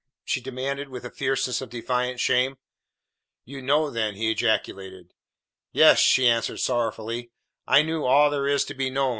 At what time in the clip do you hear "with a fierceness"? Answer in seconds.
0.89-1.61